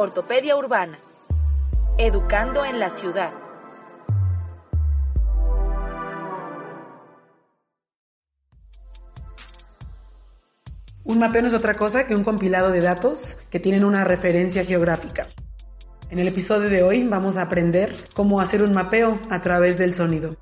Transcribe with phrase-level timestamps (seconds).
[0.00, 0.96] Ortopedia Urbana.
[1.98, 3.32] Educando en la ciudad.
[11.02, 14.62] Un mapeo no es otra cosa que un compilado de datos que tienen una referencia
[14.62, 15.26] geográfica.
[16.10, 19.94] En el episodio de hoy vamos a aprender cómo hacer un mapeo a través del
[19.94, 20.36] sonido.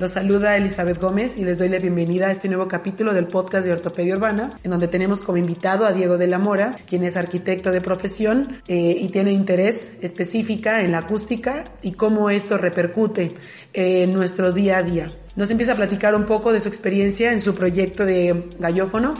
[0.00, 3.66] Los saluda Elizabeth Gómez y les doy la bienvenida a este nuevo capítulo del podcast
[3.66, 7.18] de Ortopedia Urbana, en donde tenemos como invitado a Diego de la Mora, quien es
[7.18, 13.28] arquitecto de profesión eh, y tiene interés específica en la acústica y cómo esto repercute
[13.74, 15.06] en nuestro día a día.
[15.36, 19.12] Nos empieza a platicar un poco de su experiencia en su proyecto de gallófono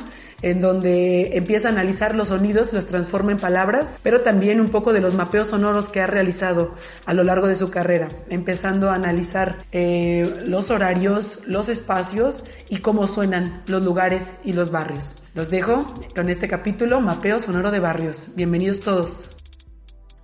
[0.42, 4.92] en donde empieza a analizar los sonidos, los transforma en palabras, pero también un poco
[4.92, 6.74] de los mapeos sonoros que ha realizado
[7.06, 12.78] a lo largo de su carrera, empezando a analizar eh, los horarios, los espacios y
[12.78, 15.16] cómo suenan los lugares y los barrios.
[15.34, 15.84] Los dejo
[16.14, 18.28] con este capítulo, Mapeo Sonoro de Barrios.
[18.34, 19.39] Bienvenidos todos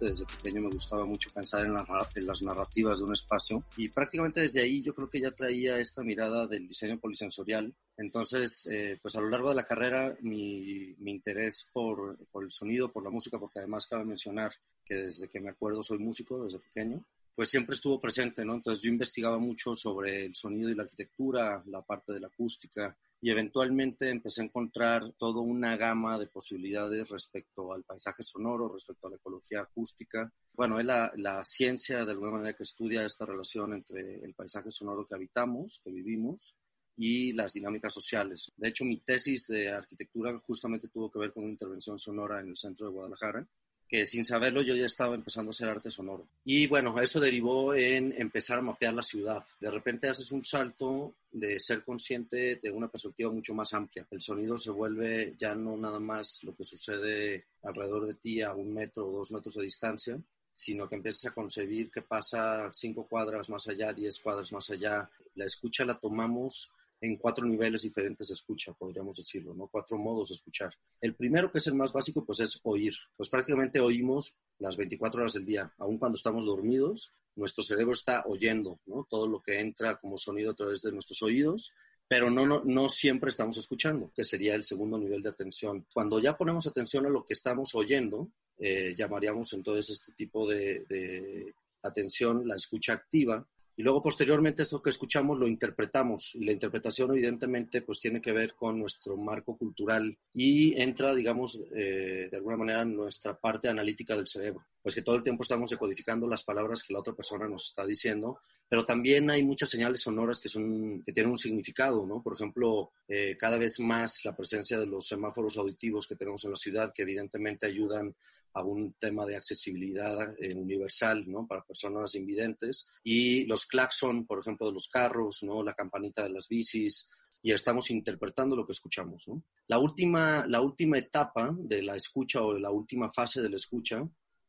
[0.05, 4.61] desde pequeño me gustaba mucho pensar en, las narrativas de un espacio y prácticamente desde
[4.63, 7.75] ahí yo creo que ya traía esta mirada del diseño polisensorial.
[7.97, 13.03] Entonces, eh, pues a lo largo de la carrera, mi, interés por, el sonido, por
[13.03, 14.53] la música, porque además cabe mencionar
[14.85, 17.03] que desde que me acuerdo soy músico, desde pequeño,
[17.37, 18.55] pues siempre estuvo presente, ¿no?
[18.55, 22.97] Entonces yo investigaba mucho sobre el sonido y la arquitectura, la parte de la acústica,
[23.21, 29.07] y eventualmente empecé a encontrar toda una gama de posibilidades respecto al paisaje sonoro, respecto
[29.07, 30.33] a la ecología acústica.
[30.55, 34.71] Bueno, es la, la ciencia de alguna manera que estudia esta relación entre el paisaje
[34.71, 36.57] sonoro que habitamos, que vivimos,
[36.97, 38.51] y las dinámicas sociales.
[38.57, 42.49] De hecho, mi tesis de arquitectura justamente tuvo que ver con una intervención sonora en
[42.49, 43.47] el centro de Guadalajara,
[43.89, 46.27] que sin saberlo yo ya estaba empezando a hacer arte sonoro.
[46.45, 49.45] Y bueno, eso derivó en empezar a mapear la ciudad.
[49.61, 54.07] De repente haces un salto de ser consciente de una perspectiva mucho más amplia.
[54.11, 58.55] El sonido se vuelve ya no nada más lo que sucede alrededor de ti a
[58.55, 60.19] un metro o dos metros de distancia,
[60.51, 65.09] sino que empiezas a concebir qué pasa cinco cuadras más allá, diez cuadras más allá.
[65.35, 69.69] La escucha la tomamos en cuatro niveles diferentes de escucha, podríamos decirlo, ¿no?
[69.69, 70.73] Cuatro modos de escuchar.
[71.01, 72.95] El primero, que es el más básico, pues es oír.
[73.17, 78.25] Pues prácticamente oímos las 24 horas del día, aun cuando estamos dormidos, nuestro cerebro está
[78.27, 79.07] oyendo, ¿no?
[79.09, 81.75] Todo lo que entra como sonido a través de nuestros oídos,
[82.09, 85.87] pero no, no, no siempre estamos escuchando, que sería el segundo nivel de atención.
[85.93, 90.85] Cuando ya ponemos atención a lo que estamos oyendo, eh, llamaríamos entonces este tipo de,
[90.89, 93.47] de atención la escucha activa,
[93.77, 96.35] y luego posteriormente esto que escuchamos lo interpretamos.
[96.35, 101.61] Y la interpretación evidentemente pues tiene que ver con nuestro marco cultural y entra digamos
[101.75, 104.65] eh, de alguna manera nuestra parte analítica del cerebro.
[104.83, 107.85] Pues que todo el tiempo estamos decodificando las palabras que la otra persona nos está
[107.85, 108.39] diciendo
[108.69, 112.93] pero también hay muchas señales sonoras que son que tienen un significado no por ejemplo
[113.09, 116.93] eh, cada vez más la presencia de los semáforos auditivos que tenemos en la ciudad
[116.95, 118.15] que evidentemente ayudan
[118.57, 121.47] a un tema de accesibilidad eh, universal ¿no?
[121.47, 125.63] para personas invidentes y los claxon, por ejemplo, de los carros, ¿no?
[125.63, 127.11] la campanita de las bicis,
[127.43, 129.31] y estamos interpretando lo que escuchamos.
[129.69, 134.03] La, última, la última etapa de la escucha o la última fase de la escucha,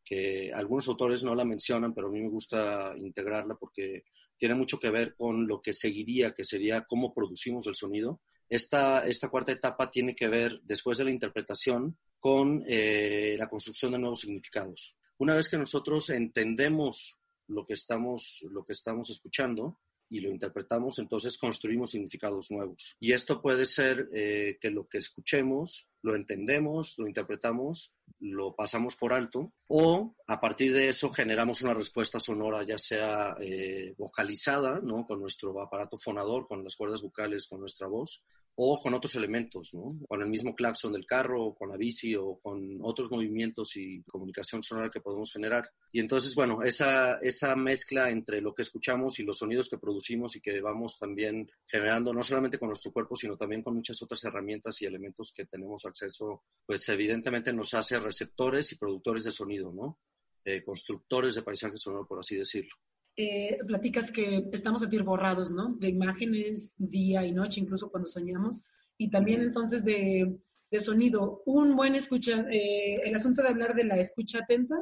[0.03, 4.05] que algunos autores no la mencionan, pero a mí me gusta integrarla porque
[4.37, 8.21] tiene mucho que ver con lo que seguiría, que sería cómo producimos el sonido.
[8.49, 13.91] Esta, esta cuarta etapa tiene que ver, después de la interpretación, con eh, la construcción
[13.91, 14.97] de nuevos significados.
[15.17, 19.79] Una vez que nosotros entendemos lo que estamos, lo que estamos escuchando,
[20.09, 22.95] y lo interpretamos, entonces construimos significados nuevos.
[22.99, 28.95] Y esto puede ser eh, que lo que escuchemos lo entendemos, lo interpretamos, lo pasamos
[28.95, 34.79] por alto, o a partir de eso generamos una respuesta sonora, ya sea eh, vocalizada,
[34.81, 35.05] ¿no?
[35.05, 38.25] con nuestro aparato fonador, con las cuerdas vocales, con nuestra voz,
[38.59, 39.99] o con otros elementos, ¿no?
[40.07, 44.63] con el mismo claxon del carro, con la bici o con otros movimientos y comunicación
[44.63, 45.63] sonora que podemos generar.
[45.91, 50.35] Y entonces, bueno, esa, esa mezcla entre lo que escuchamos y los sonidos que producimos
[50.35, 54.23] y que vamos también generando, no solamente con nuestro cuerpo, sino también con muchas otras
[54.23, 59.71] herramientas y elementos que tenemos acceso, pues evidentemente nos hace receptores y productores de sonido,
[59.71, 59.99] ¿no?
[60.43, 62.73] Eh, constructores de paisaje sonoro, por así decirlo.
[63.19, 65.75] Eh, platicas que estamos a borrados, ¿no?
[65.79, 68.61] De imágenes día y noche, incluso cuando soñamos,
[68.95, 70.37] y también entonces de,
[70.69, 71.41] de sonido.
[71.47, 74.75] Un buen escucha, eh, el asunto de hablar de la escucha atenta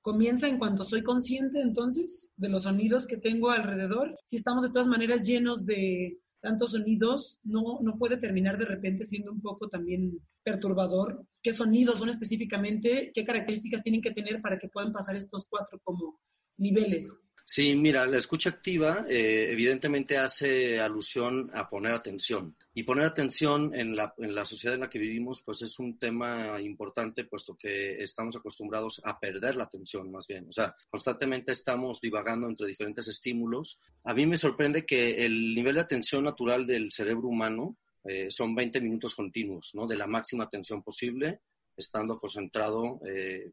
[0.00, 4.16] comienza en cuanto soy consciente entonces de los sonidos que tengo alrededor.
[4.26, 9.02] Si estamos de todas maneras llenos de tantos sonidos, no, no puede terminar de repente
[9.02, 11.24] siendo un poco también perturbador.
[11.42, 13.10] ¿Qué sonidos son específicamente?
[13.12, 16.20] ¿Qué características tienen que tener para que puedan pasar estos cuatro como
[16.56, 17.16] niveles?
[17.54, 22.56] Sí, mira, la escucha activa eh, evidentemente hace alusión a poner atención.
[22.72, 25.98] Y poner atención en la, en la sociedad en la que vivimos, pues es un
[25.98, 30.48] tema importante, puesto que estamos acostumbrados a perder la atención, más bien.
[30.48, 33.82] O sea, constantemente estamos divagando entre diferentes estímulos.
[34.04, 38.54] A mí me sorprende que el nivel de atención natural del cerebro humano eh, son
[38.54, 39.86] 20 minutos continuos, ¿no?
[39.86, 41.42] De la máxima atención posible,
[41.76, 43.50] estando concentrado eh,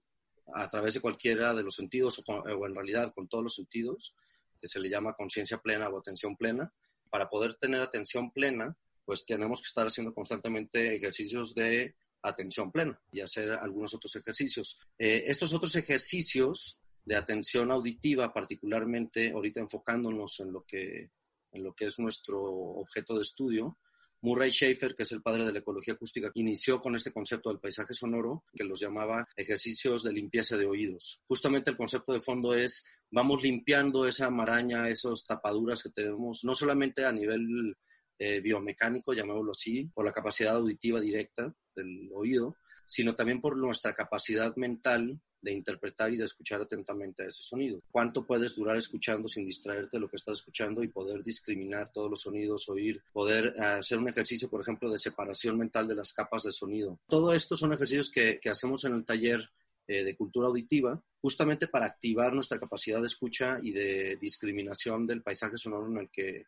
[0.54, 4.16] a través de cualquiera de los sentidos o, en realidad con todos los sentidos,
[4.58, 6.74] que se le llama conciencia plena o atención plena.
[7.10, 8.76] Para poder tener atención plena,
[9.06, 14.80] pues tenemos que estar haciendo constantemente ejercicios de atención plena y hacer algunos otros ejercicios.
[14.98, 21.10] Eh, estos otros ejercicios de atención auditiva, particularmente ahorita enfocándonos en lo que,
[21.52, 23.78] en lo que es nuestro objeto de estudio,
[24.22, 27.60] Murray Schaefer, que es el padre de la ecología acústica, inició con este concepto del
[27.60, 31.22] paisaje sonoro, que los llamaba ejercicios de limpieza de oídos.
[31.28, 36.54] Justamente el concepto de fondo es, vamos limpiando esa maraña, esas tapaduras que tenemos, no
[36.54, 37.76] solamente a nivel
[38.18, 42.58] eh, biomecánico, llamémoslo así, por la capacidad auditiva directa del oído,
[42.90, 47.80] sino también por nuestra capacidad mental de interpretar y de escuchar atentamente a ese sonido.
[47.92, 52.10] ¿Cuánto puedes durar escuchando sin distraerte de lo que estás escuchando y poder discriminar todos
[52.10, 56.14] los sonidos, oír, poder eh, hacer un ejercicio, por ejemplo, de separación mental de las
[56.14, 57.00] capas de sonido?
[57.08, 59.50] Todo esto son ejercicios que, que hacemos en el taller
[59.88, 65.22] eh, de cultura auditiva, justamente para activar nuestra capacidad de escucha y de discriminación del
[65.22, 66.46] paisaje sonoro en el que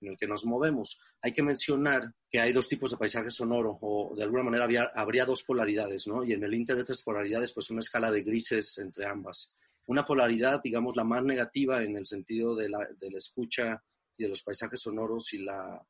[0.00, 1.00] en el que nos movemos.
[1.22, 4.90] Hay que mencionar que hay dos tipos de paisaje sonoro, o de alguna manera había,
[4.94, 6.24] habría dos polaridades, ¿no?
[6.24, 9.54] Y en el Internet de polaridades, pues una escala de grises entre ambas.
[9.86, 13.82] Una polaridad, digamos, la más negativa en el sentido de la, de la escucha
[14.16, 15.84] y de los paisajes sonoros y la,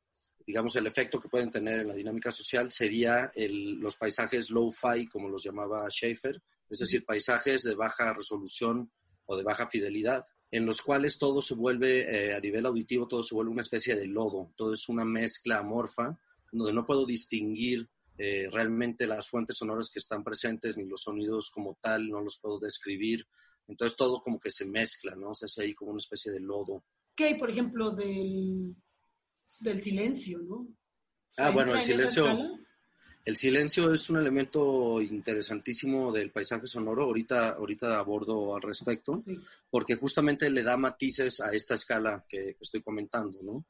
[0.45, 5.07] digamos, el efecto que pueden tener en la dinámica social sería el, los paisajes low-fi,
[5.07, 8.91] como los llamaba Schaefer, es decir, paisajes de baja resolución
[9.25, 13.23] o de baja fidelidad, en los cuales todo se vuelve, eh, a nivel auditivo, todo
[13.23, 16.19] se vuelve una especie de lodo, todo es una mezcla amorfa,
[16.51, 21.49] donde no puedo distinguir eh, realmente las fuentes sonoras que están presentes, ni los sonidos
[21.49, 23.27] como tal, no los puedo describir.
[23.67, 25.33] Entonces todo como que se mezcla, ¿no?
[25.33, 26.85] Se hace ahí como una especie de lodo.
[27.15, 28.75] ¿Qué hay, por ejemplo, del,
[29.59, 30.67] del silencio, no?
[31.37, 32.25] Ah, bueno, el silencio.
[33.25, 37.05] El silencio es un elemento interesantísimo del paisaje sonoro.
[37.05, 39.23] Ahorita, ahorita abordo al respecto,
[39.67, 43.65] porque justamente le da matices a esta escala que, estoy comentando, ¿no?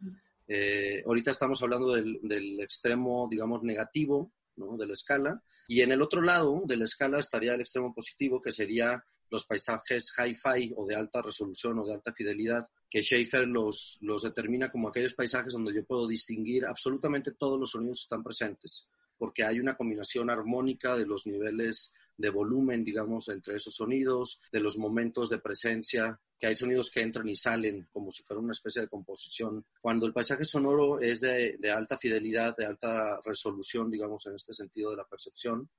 [0.45, 4.75] Eh, ahorita estamos hablando del, del, extremo, digamos, negativo, ¿no?
[4.75, 5.41] De la escala.
[5.69, 9.45] Y en el otro lado de la escala estaría el extremo positivo, que sería los
[9.45, 14.69] paisajes hi-fi o de alta resolución o de alta fidelidad, que Schaefer los, los determina
[14.69, 19.43] como aquellos paisajes donde yo puedo distinguir absolutamente todos los sonidos que están presentes porque
[19.43, 24.77] hay una combinación armónica de los niveles de volumen, digamos, entre esos sonidos, de los
[24.77, 28.81] momentos de presencia, que hay sonidos que entran y salen como si fuera una especie
[28.81, 29.65] de composición.
[29.81, 34.91] Cuando el paisaje sonoro es de, alta fidelidad, de alta resolución, digamos, en este sentido
[34.91, 35.69] de la percepción,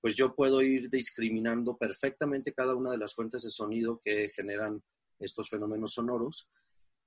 [0.00, 4.82] pues yo puedo ir discriminando perfectamente cada una de las fuentes de sonido que generan
[5.18, 6.50] estos fenómenos sonoros.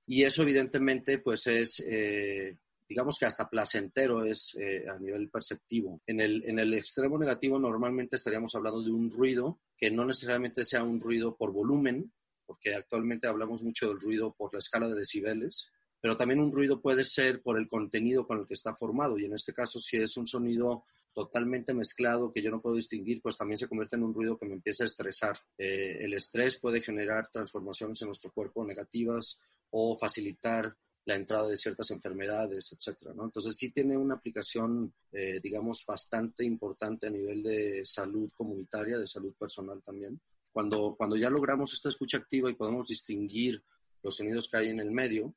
[0.06, 2.58] Y eso evidentemente pues es eh,
[2.90, 6.02] digamos que hasta placentero es eh, a nivel perceptivo.
[6.06, 10.64] En el, en el extremo negativo normalmente estaríamos hablando de un ruido que no necesariamente
[10.64, 12.12] sea un ruido por volumen,
[12.44, 15.70] porque actualmente hablamos mucho del ruido por la escala de decibeles,
[16.00, 19.24] pero también un ruido puede ser por el contenido con el que está formado y
[19.24, 20.82] en este caso si es un sonido
[21.12, 24.46] totalmente mezclado que yo no puedo distinguir, pues también se convierte en un ruido que
[24.46, 25.38] me empieza a estresar.
[25.56, 29.38] Eh, el estrés puede generar transformaciones en nuestro cuerpo negativas
[29.70, 33.24] o facilitar la entrada de ciertas enfermedades, etcétera, ¿no?
[33.24, 39.06] Entonces sí tiene una aplicación, eh, digamos, bastante importante a nivel de salud comunitaria, de
[39.06, 40.20] salud personal también.
[40.52, 43.62] Cuando, cuando ya logramos esta escucha activa y podemos distinguir
[44.02, 45.34] los sonidos que hay en el medio,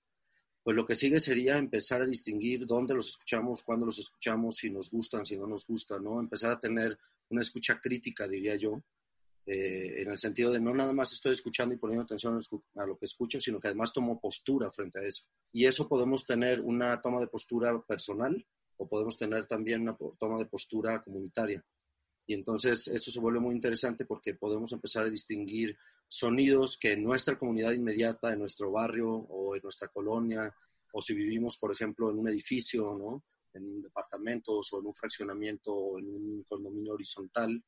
[0.63, 4.69] pues lo que sigue sería empezar a distinguir dónde los escuchamos, cuándo los escuchamos, si
[4.69, 6.19] nos gustan, si no nos gustan, ¿no?
[6.19, 6.97] Empezar a tener
[7.29, 8.81] una escucha crítica, diría yo,
[9.45, 12.39] eh, en el sentido de no nada más estoy escuchando y poniendo atención
[12.75, 15.25] a lo que escucho, sino que además tomo postura frente a eso.
[15.51, 18.45] Y eso podemos tener una toma de postura personal
[18.77, 21.63] o podemos tener también una toma de postura comunitaria.
[22.25, 27.03] Y entonces eso se vuelve muy interesante porque podemos empezar a distinguir sonidos que en
[27.03, 30.55] nuestra comunidad inmediata, en nuestro barrio o en nuestra colonia,
[30.93, 33.23] o si vivimos, por ejemplo, en un edificio, ¿no?
[33.53, 37.63] en departamentos o en un fraccionamiento o en un condominio horizontal,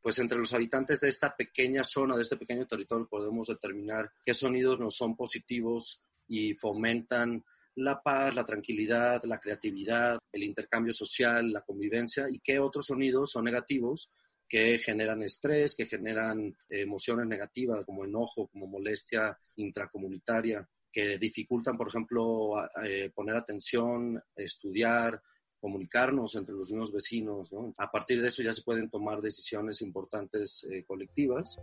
[0.00, 4.34] pues entre los habitantes de esta pequeña zona, de este pequeño territorio, podemos determinar qué
[4.34, 7.44] sonidos nos son positivos y fomentan
[7.76, 13.32] la paz, la tranquilidad, la creatividad, el intercambio social, la convivencia y qué otros sonidos
[13.32, 14.12] son negativos
[14.48, 21.88] que generan estrés, que generan emociones negativas como enojo, como molestia intracomunitaria, que dificultan, por
[21.88, 25.20] ejemplo, eh, poner atención, estudiar,
[25.60, 27.54] comunicarnos entre los mismos vecinos.
[27.78, 31.58] A partir de eso ya se pueden tomar decisiones importantes eh, colectivas.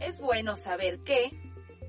[0.00, 1.30] Es bueno saber que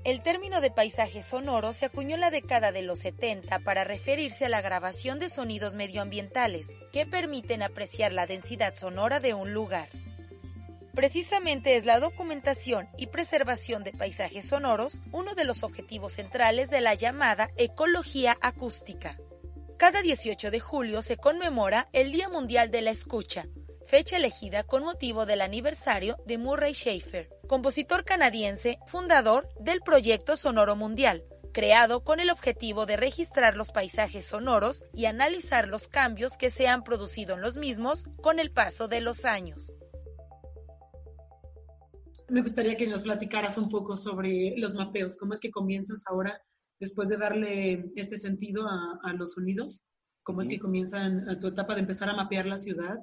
[0.04, 4.44] el término de paisaje sonoro se acuñó en la década de los 70 para referirse
[4.44, 9.88] a la grabación de sonidos medioambientales que permiten apreciar la densidad sonora de un lugar.
[10.92, 16.80] Precisamente es la documentación y preservación de paisajes sonoros uno de los objetivos centrales de
[16.80, 19.16] la llamada ecología acústica.
[19.78, 23.46] Cada 18 de julio se conmemora el Día Mundial de la Escucha,
[23.86, 30.76] fecha elegida con motivo del aniversario de Murray Schafer, compositor canadiense, fundador del Proyecto Sonoro
[30.76, 36.50] Mundial, creado con el objetivo de registrar los paisajes sonoros y analizar los cambios que
[36.50, 39.72] se han producido en los mismos con el paso de los años.
[42.28, 46.40] Me gustaría que nos platicaras un poco sobre los mapeos, cómo es que comienzas ahora,
[46.82, 49.82] después de darle este sentido a, los sonidos,
[50.24, 52.96] cómo es que comienzan tu etapa de empezar a mapear la ciudad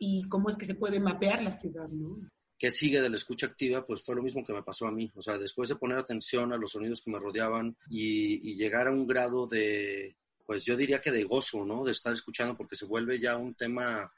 [0.00, 2.26] y cómo es que se puede mapear la ciudad, ¿no?
[2.58, 3.86] ¿Qué sigue de la escucha activa?
[3.86, 5.12] Pues fue lo mismo que me pasó a mí.
[5.14, 8.90] O sea, después de poner atención a los sonidos que me rodeaban y, llegar a
[8.90, 11.84] un grado de, pues yo diría que de gozo, ¿no?
[11.84, 14.12] De estar escuchando, porque se vuelve ya un tema,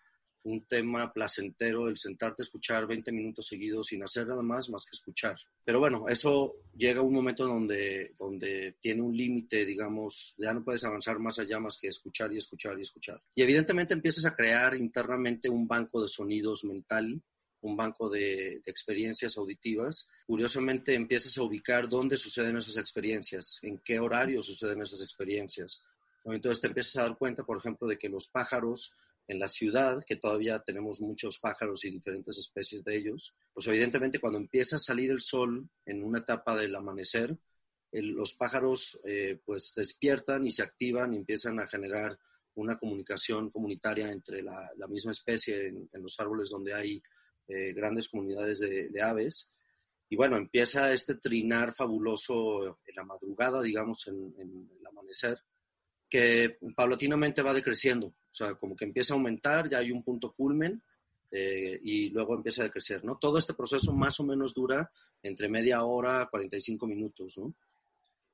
[0.45, 4.85] un tema placentero el sentarte a escuchar 20 minutos seguidos sin hacer nada más más
[4.85, 5.37] que escuchar.
[5.65, 10.65] Pero bueno, eso llega a un momento donde, donde tiene un límite, digamos, ya no
[10.65, 13.23] puedes avanzar más allá más que escuchar y escuchar y escuchar.
[13.35, 17.23] Y evidentemente empiezas a crear internamente un banco de sonidos mental
[17.63, 23.99] un banco de, experiencias auditivas, curiosamente empiezas a ubicar dónde suceden esas experiencias, en qué
[24.01, 25.85] horario suceden esas experiencias.
[26.25, 28.95] Entonces te empiezas a dar cuenta, por ejemplo, de que los pájaros
[29.29, 34.19] en la ciudad, que todavía tenemos muchos pájaros y diferentes especies de ellos, pues evidentemente
[34.19, 37.39] cuando empieza a salir el sol en una etapa del amanecer,
[37.93, 42.19] los pájaros eh, pues despiertan y se activan y empiezan a generar
[42.55, 47.03] una comunicación comunitaria entre la, misma especie en, los árboles donde hay
[47.49, 49.55] eh, grandes comunidades de, aves.
[50.09, 55.39] Y bueno, empieza este trinar fabuloso en la madrugada, digamos, en, el amanecer,
[56.13, 58.09] que paulatinamente va decreciendo.
[58.09, 60.83] O sea, como que empieza a aumentar, ya hay un punto culmen
[61.31, 63.17] eh, y luego empieza a decrecer, ¿no?
[63.17, 64.93] Todo este proceso más o menos dura
[65.23, 67.55] entre media hora a 45 minutos, ¿no?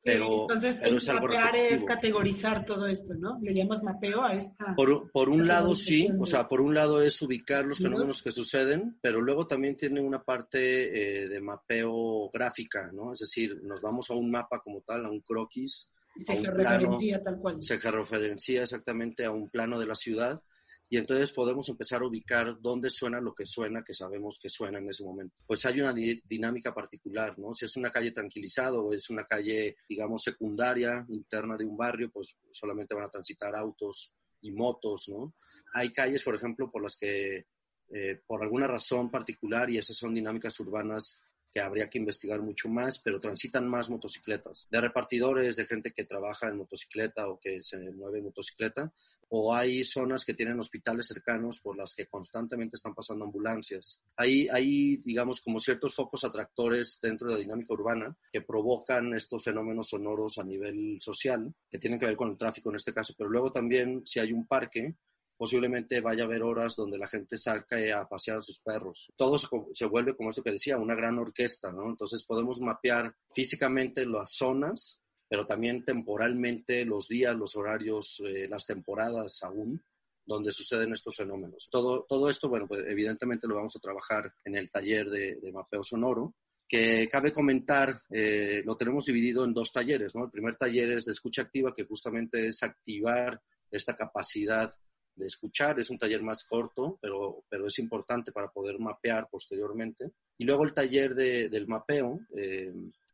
[0.02, 3.38] Pero, Entonces, es algo mapear es categorizar todo esto, ¿no?
[3.42, 4.74] Le llamas mapeo a esta.
[4.74, 8.32] Por, por un lado, sí, o sea, por un lado es ubicar los fenómenos que
[8.32, 13.12] suceden, pero luego también tiene una parte eh, de mapeo gráfica, ¿no?
[13.12, 15.92] Es decir, nos vamos a un mapa como tal, a un croquis.
[16.18, 17.62] Se referencia tal cual.
[17.62, 20.42] Se referencia exactamente a un plano de la ciudad
[20.90, 24.78] y entonces podemos empezar a ubicar dónde suena lo que suena, que sabemos que suena
[24.78, 25.36] en ese momento.
[25.46, 27.52] Pues hay una dinámica particular, ¿no?
[27.52, 32.10] Si es una calle tranquilizada o es una calle, digamos, secundaria, interna de un barrio,
[32.10, 35.34] pues solamente van a transitar autos y motos, ¿no?
[35.74, 37.46] Hay calles, por ejemplo, por las que,
[37.90, 42.68] eh, por alguna razón particular, y esas son dinámicas urbanas que habría que investigar mucho
[42.68, 47.62] más, pero transitan más motocicletas, de repartidores, de gente que trabaja en motocicleta o que
[47.62, 48.92] se mueve en motocicleta,
[49.30, 54.02] o hay zonas que tienen hospitales cercanos por las que constantemente están pasando ambulancias.
[54.16, 59.44] Hay, hay, digamos, como ciertos focos atractores dentro de la dinámica urbana que provocan estos
[59.44, 63.14] fenómenos sonoros a nivel social, que tienen que ver con el tráfico en este caso,
[63.16, 64.96] pero luego también si hay un parque,
[65.38, 69.12] posiblemente vaya a haber horas donde la gente salga a pasear a sus perros.
[69.16, 71.88] Todo se, vuelve, como esto que decía, una gran orquesta, ¿no?
[71.88, 78.66] Entonces podemos mapear físicamente las zonas, pero también temporalmente los días, los horarios, eh, las
[78.66, 79.80] temporadas aún
[80.26, 81.68] donde suceden estos fenómenos.
[81.70, 85.82] Todo, todo esto, bueno, pues evidentemente lo vamos a trabajar en el taller de, mapeo
[85.82, 86.34] sonoro,
[86.68, 90.24] que cabe comentar, eh, lo tenemos dividido en dos talleres, ¿no?
[90.24, 93.40] El primer taller es de escucha activa, que justamente es activar
[93.70, 94.70] esta capacidad
[95.18, 95.78] de escuchar.
[95.78, 100.12] Es un taller más corto, pero, pero es importante para poder mapear posteriormente.
[100.38, 102.72] Y luego el taller de, del mapeo, eh,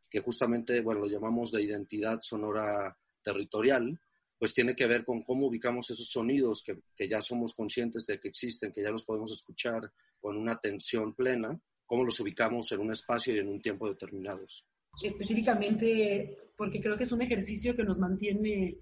[0.09, 3.99] que justamente, bueno, lo llamamos de identidad sonora territorial,
[4.37, 8.19] pues tiene que ver con cómo ubicamos esos sonidos que, que, ya somos conscientes de
[8.19, 12.81] que existen, que ya los podemos escuchar con una atención plena, cómo los ubicamos en
[12.81, 14.67] un espacio y en un tiempo determinados.
[15.01, 18.77] Específicamente, porque creo que es un ejercicio que nos mantiene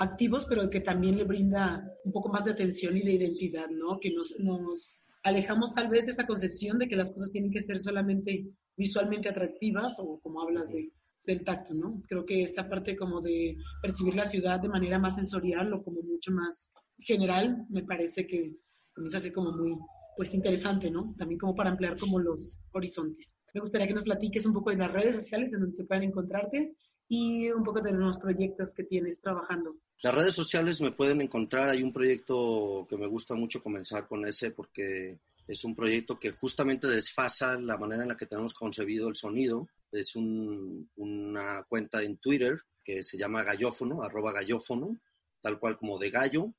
[0.00, 3.98] activos, pero que también le brinda un poco más de atención y de identidad, ¿no?
[4.00, 7.60] Que nos, nos alejamos tal vez de esa concepción de que las cosas tienen que
[7.60, 10.92] ser solamente visualmente atractivas o como hablas de,
[11.24, 12.00] del tacto, ¿no?
[12.08, 16.02] Creo que esta parte como de percibir la ciudad de manera más sensorial o como
[16.02, 18.56] mucho más general, me parece que
[18.94, 19.76] comienza a ser como muy
[20.16, 21.14] pues interesante, ¿no?
[21.16, 23.36] También como para ampliar como los horizontes.
[23.54, 26.04] Me gustaría que nos platiques un poco de las redes sociales en donde se pueden
[26.04, 26.74] encontrarte
[27.08, 29.76] y un poco de los proyectos que tienes trabajando.
[30.02, 34.26] Las redes sociales me pueden encontrar, hay un proyecto que me gusta mucho comenzar con
[34.26, 39.08] ese porque es un proyecto que justamente desfasa la manera en la que tenemos concebido
[39.08, 39.66] el sonido.
[39.90, 44.98] Es una cuenta en Twitter que se llama Gallófono, arroba Gallófono,
[45.40, 46.52] tal cual como de gallo,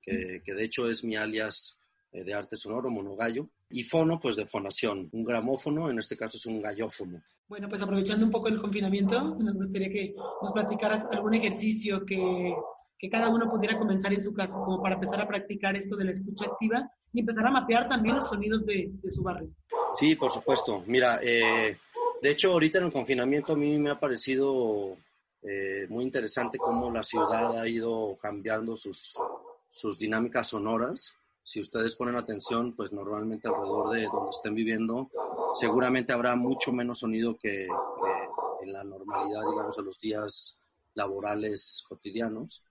[0.00, 1.79] que, que de hecho es mi alias
[2.12, 6.46] de arte sonoro, monogallo, y fono, pues de fonación, un gramófono, en este caso es
[6.46, 7.22] un gallófono.
[7.48, 12.54] Bueno, pues aprovechando un poco el confinamiento, nos gustaría que nos platicaras algún ejercicio que,
[12.98, 16.04] que cada uno pudiera comenzar en su casa, como para empezar a practicar esto de
[16.04, 19.50] la escucha activa y empezar a mapear también los sonidos de, de su barrio.
[19.94, 20.84] Sí, por supuesto.
[20.86, 21.76] Mira, eh,
[22.22, 24.96] de hecho, ahorita en el confinamiento a mí me ha parecido
[25.42, 29.16] eh, muy interesante cómo la ciudad ha ido cambiando sus,
[29.68, 31.16] sus dinámicas sonoras
[31.50, 35.10] si ustedes ponen atención, pues normalmente alrededor de donde estén viviendo,
[35.52, 37.66] seguramente habrá mucho menos sonido que,
[38.62, 40.60] en la normalidad, digamos, de los días
[40.94, 42.62] laborales cotidianos.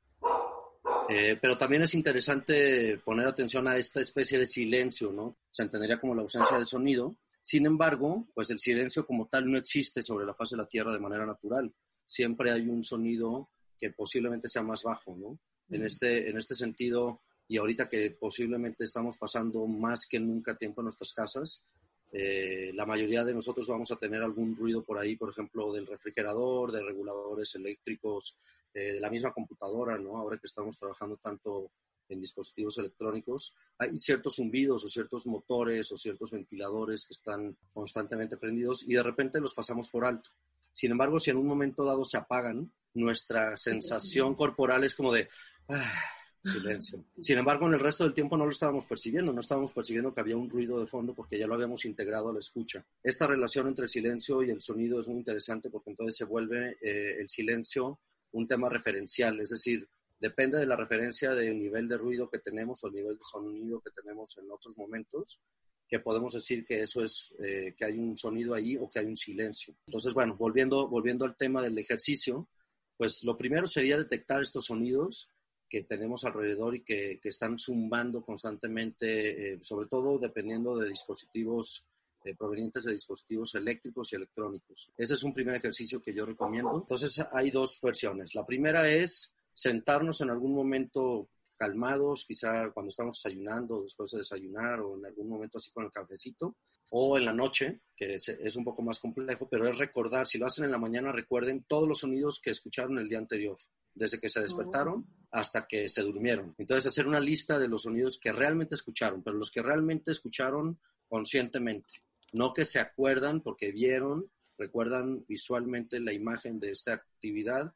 [1.10, 5.36] Eh, pero también es interesante poner atención a esta especie de silencio, ¿no?
[5.52, 7.18] Se entendería como la ausencia de sonido.
[7.42, 10.94] Sin embargo, pues el silencio como tal no existe sobre la faz de la Tierra
[10.94, 11.74] de manera natural.
[12.06, 15.38] Siempre hay un sonido que posiblemente sea más bajo, ¿no?
[15.68, 20.82] En este, en este sentido, y ahorita que posiblemente estamos pasando más que nunca tiempo
[20.82, 21.65] en nuestras casas,
[22.12, 25.88] eh, la mayoría de nosotros vamos a tener algún ruido por ahí, por ejemplo, del
[25.88, 28.38] refrigerador, de reguladores eléctricos,
[28.72, 30.18] eh, de la misma computadora, ¿no?
[30.18, 31.72] Ahora que estamos trabajando tanto
[32.08, 38.38] en dispositivos electrónicos, hay ciertos zumbidos o ciertos motores o ciertos ventiladores que están constantemente
[38.38, 40.29] prendidos y de repente los pasamos por alto.
[40.72, 45.27] Sin embargo, si en un momento dado se apagan, nuestra sensación corporal es como de...
[45.68, 46.03] Ah,
[46.43, 47.03] Silencio.
[47.19, 50.22] Sin embargo, en el resto del tiempo no lo estábamos percibiendo, no estábamos percibiendo que
[50.22, 52.86] había un ruido de fondo porque ya lo habíamos integrado a la escucha.
[53.03, 56.77] Esta relación entre el silencio y el sonido es muy interesante porque entonces se vuelve
[56.81, 58.00] eh, el silencio
[58.31, 62.84] un tema referencial, es decir, depende de la referencia del nivel de ruido que tenemos
[62.84, 65.41] o el nivel de sonido que tenemos en otros momentos,
[65.88, 69.08] que podemos decir que eso es, eh, que hay un sonido ahí o que hay
[69.08, 69.75] un silencio.
[69.88, 72.47] Entonces, bueno, volviendo, volviendo al tema del ejercicio,
[72.95, 75.34] pues lo primero sería detectar estos sonidos
[75.69, 81.88] que tenemos alrededor y que, que están zumbando constantemente, eh, sobre todo dependiendo de dispositivos
[82.25, 84.91] eh, provenientes de dispositivos eléctricos y electrónicos.
[84.97, 86.75] Ese es un primer ejercicio que yo recomiendo.
[86.82, 88.36] Entonces hay dos versiones.
[88.36, 94.82] La primera es sentarnos en algún momento calmados, quizá cuando estamos desayunando, después de desayunar
[94.82, 96.55] o en algún momento así con el cafecito,
[96.91, 100.38] o en la noche, que es, es, un poco más complejo, pero es recordar, si
[100.38, 103.58] lo hacen en la mañana, recuerden todos los sonidos que escucharon el día anterior
[103.93, 106.56] desde que se despertaron hasta que se durmieron.
[106.58, 110.80] Entonces, hacer una lista de los sonidos que realmente escucharon, pero los que realmente escucharon
[111.08, 111.94] conscientemente,
[112.34, 117.74] no que se acuerdan porque vieron, recuerdan visualmente la imagen de esta actividad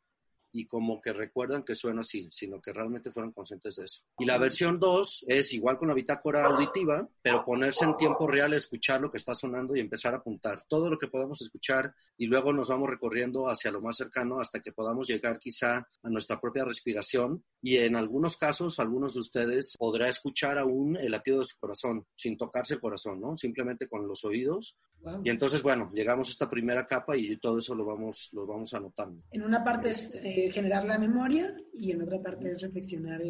[0.54, 4.04] y como que recuerdan que suena así, sino que realmente fueron conscientes de eso.
[4.20, 8.54] Y la versión 2 es igual con la bitácora auditiva, pero ponerse en tiempo real,
[8.54, 12.28] escuchar lo que está sonando y empezar a apuntar todo lo que podamos escuchar y
[12.28, 16.39] luego nos vamos recorriendo hacia lo más cercano hasta que podamos llegar quizá a nuestra
[16.39, 21.46] propia respiración y en algunos casos, algunos de ustedes podrá escuchar aún el latido de
[21.46, 23.36] su corazón sin tocarse el corazón, ¿no?
[23.36, 24.78] Simplemente con los oídos
[25.24, 28.74] y entonces, bueno, llegamos a esta primera capa y todo eso lo vamos, lo vamos
[28.74, 29.22] anotando.
[29.32, 30.42] En una parte es este.
[30.43, 33.21] Eh, generar la memoria y en otra parte es reflexionar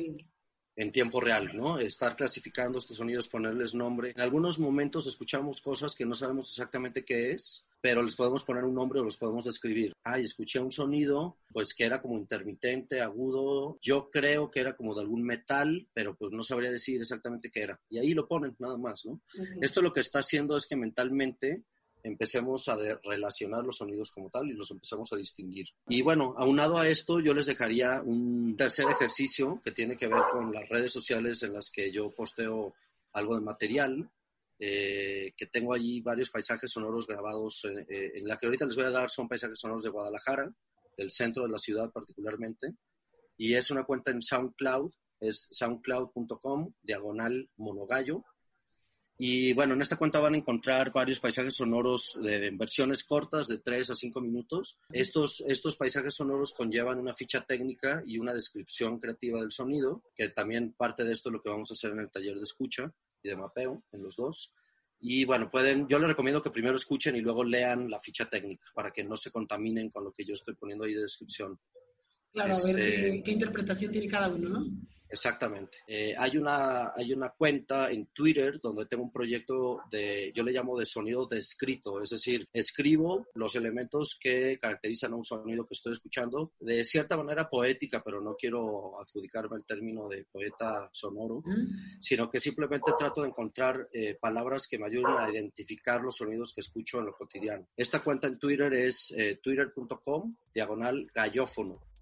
[0.76, 1.80] En tiempo real, ¿no?
[1.80, 4.12] Estar clasificando estos sonidos, ponerles nombre.
[4.12, 8.64] En algunos momentos escuchamos cosas que no sabemos exactamente qué es, pero les podemos poner
[8.64, 9.94] un nombre o los podemos describir.
[10.04, 13.78] Ay, escuché un sonido, pues que era como intermitente, agudo.
[13.82, 17.62] Yo creo que era como de algún metal, pero pues no sabría decir exactamente qué
[17.62, 17.80] era.
[17.90, 19.22] Y ahí lo ponen, nada más, ¿no?
[19.62, 21.66] Esto lo que está haciendo es que mentalmente
[22.04, 25.68] empecemos a relacionar los sonidos como tal y los empezamos a distinguir.
[25.88, 30.22] Y bueno, aunado a esto, yo les dejaría un tercer ejercicio que tiene que ver
[30.32, 32.76] con las redes sociales en las que yo posteo
[33.14, 34.10] algo de material,
[34.60, 38.86] eh, que tengo allí varios paisajes sonoros grabados, eh, en la que ahorita les voy
[38.86, 40.54] a dar son paisajes sonoros de Guadalajara,
[40.98, 42.76] del centro de la ciudad particularmente,
[43.38, 48.24] y es una cuenta en SoundCloud, es soundcloud.com, diagonal monogallo,
[49.18, 53.60] y bueno, en esta cuenta van a encontrar varios paisajes sonoros de, versiones cortas de
[53.60, 54.80] 3 a 5 minutos.
[54.92, 60.30] Estos, estos paisajes sonoros conllevan una ficha técnica y una descripción creativa del sonido, que
[60.30, 62.92] también parte de esto es lo que vamos a hacer en el taller de escucha
[63.22, 64.56] y de mapeo, en los dos.
[65.00, 68.66] Y bueno, pueden, yo les recomiendo que primero escuchen y luego lean la ficha técnica
[68.74, 71.60] para que no se contaminen con lo que yo estoy poniendo ahí de descripción.
[72.32, 74.66] Claro, a ver este, qué, qué interpretación tiene cada uno, ¿no?
[75.14, 75.78] Exactamente.
[75.88, 80.52] Eh, hay, una, hay una cuenta en Twitter donde tengo un proyecto de, yo le
[80.52, 85.66] llamo de sonido de escrito, es decir, escribo los elementos que caracterizan a un sonido
[85.66, 90.90] que estoy escuchando de cierta manera poética, pero no quiero adjudicarme el término de poeta
[90.92, 92.00] sonoro, mm.
[92.02, 96.54] sino que simplemente trato de encontrar eh, palabras que me ayuden a identificar los sonidos
[96.54, 97.68] que escucho en lo cotidiano.
[97.78, 101.93] Esta cuenta en Twitter es eh, twitter.com diagonal gallófono.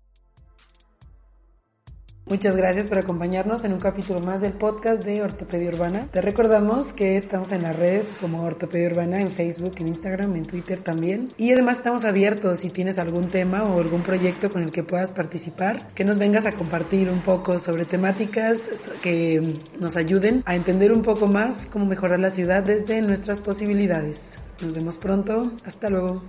[2.26, 6.08] Muchas gracias por acompañarnos en un capítulo más del podcast de Ortopedia Urbana.
[6.12, 10.46] Te recordamos que estamos en las redes como Ortopedia Urbana en Facebook, en Instagram, en
[10.46, 11.30] Twitter también.
[11.38, 15.12] Y además estamos abiertos si tienes algún tema o algún proyecto con el que puedas
[15.12, 19.42] participar, que nos vengas a compartir un poco sobre temáticas que
[19.80, 24.38] nos ayuden a entender un poco más cómo mejorar la ciudad desde nuestras posibilidades.
[24.62, 25.52] Nos vemos pronto.
[25.66, 26.24] Hasta luego.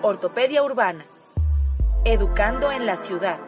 [0.00, 1.04] Ortopedia Urbana
[2.10, 3.38] Educando en la ciudad.